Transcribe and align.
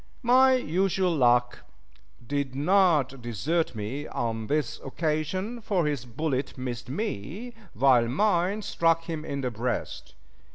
My 0.23 0.53
usual 0.53 1.15
luck 1.15 1.59
did 2.25 2.55
not 2.55 3.21
desert 3.21 3.75
me 3.75 4.07
on 4.07 4.47
this 4.47 4.79
occasion, 4.83 5.61
for 5.61 5.85
his 5.85 6.05
bullet 6.05 6.57
missed 6.57 6.89
me, 6.89 7.53
while 7.75 8.07
mine 8.07 8.63
struck 8.63 9.03
him 9.03 9.23
in 9.23 9.41
the 9.41 9.51
breast. 9.51 10.15